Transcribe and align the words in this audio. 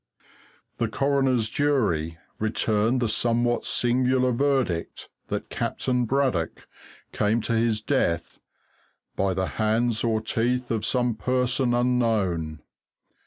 "The 0.79 0.87
coroner's 0.87 1.47
jury 1.47 2.17
returned 2.39 3.03
the 3.03 3.07
somewhat 3.07 3.65
singular 3.65 4.31
verdict 4.31 5.09
that 5.27 5.51
Captain 5.51 6.05
Braddock 6.05 6.67
came 7.11 7.39
to 7.41 7.53
his 7.53 7.83
death 7.83 8.39
'by 9.15 9.35
the 9.35 9.45
hands 9.61 10.03
or 10.03 10.19
teeth 10.19 10.71
of 10.71 10.85
some 10.87 11.13
person 11.13 11.75
unknown.' 11.75 12.63